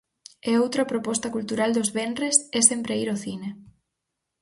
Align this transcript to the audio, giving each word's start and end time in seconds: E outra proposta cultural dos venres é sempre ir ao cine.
E 0.49 0.51
outra 0.63 0.89
proposta 0.91 1.27
cultural 1.35 1.71
dos 1.73 1.89
venres 1.97 2.35
é 2.59 2.61
sempre 2.69 2.93
ir 3.03 3.07
ao 3.09 3.21
cine. 3.25 3.49